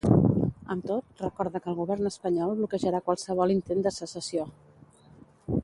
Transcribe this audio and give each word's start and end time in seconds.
Amb 0.75 0.85
tot, 0.91 1.21
recorda 1.25 1.59
que 1.65 1.69
el 1.73 1.77
govern 1.81 2.09
espanyol 2.11 2.55
bloquejarà 2.61 3.03
qualsevol 3.11 3.55
intent 3.57 3.87
de 3.89 3.93
secessió. 3.99 4.47